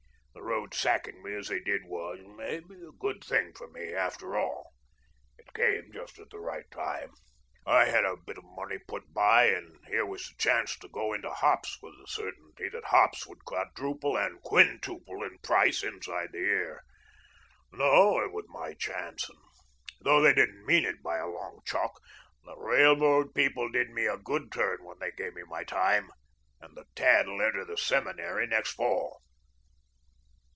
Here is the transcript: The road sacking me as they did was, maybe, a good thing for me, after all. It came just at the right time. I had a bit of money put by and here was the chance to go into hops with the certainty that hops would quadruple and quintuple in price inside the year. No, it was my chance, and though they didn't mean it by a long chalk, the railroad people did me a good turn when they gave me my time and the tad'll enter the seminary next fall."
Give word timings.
The 0.33 0.57
road 0.57 0.73
sacking 0.73 1.23
me 1.23 1.33
as 1.35 1.47
they 1.47 1.59
did 1.59 1.81
was, 1.85 2.19
maybe, 2.35 2.75
a 2.83 2.91
good 2.99 3.23
thing 3.23 3.53
for 3.53 3.67
me, 3.69 3.93
after 3.93 4.37
all. 4.37 4.71
It 5.37 5.53
came 5.53 5.91
just 5.93 6.19
at 6.19 6.29
the 6.29 6.39
right 6.39 6.69
time. 6.71 7.11
I 7.65 7.85
had 7.85 8.05
a 8.05 8.17
bit 8.17 8.37
of 8.37 8.43
money 8.45 8.77
put 8.79 9.13
by 9.13 9.45
and 9.45 9.77
here 9.87 10.05
was 10.05 10.25
the 10.27 10.35
chance 10.37 10.77
to 10.79 10.89
go 10.89 11.13
into 11.13 11.29
hops 11.31 11.77
with 11.81 11.93
the 11.99 12.07
certainty 12.07 12.67
that 12.69 12.85
hops 12.85 13.25
would 13.27 13.45
quadruple 13.45 14.17
and 14.17 14.41
quintuple 14.41 15.23
in 15.23 15.39
price 15.39 15.83
inside 15.83 16.29
the 16.33 16.39
year. 16.39 16.83
No, 17.71 18.19
it 18.19 18.31
was 18.33 18.45
my 18.49 18.73
chance, 18.73 19.27
and 19.29 19.39
though 20.01 20.21
they 20.21 20.33
didn't 20.33 20.65
mean 20.65 20.85
it 20.85 21.01
by 21.01 21.17
a 21.17 21.27
long 21.27 21.61
chalk, 21.65 21.93
the 22.43 22.57
railroad 22.57 23.33
people 23.33 23.69
did 23.69 23.89
me 23.89 24.05
a 24.05 24.17
good 24.17 24.51
turn 24.51 24.83
when 24.83 24.99
they 24.99 25.11
gave 25.11 25.33
me 25.33 25.43
my 25.47 25.63
time 25.63 26.09
and 26.59 26.75
the 26.75 26.85
tad'll 26.95 27.41
enter 27.41 27.63
the 27.65 27.77
seminary 27.77 28.47
next 28.47 28.71
fall." 28.73 29.21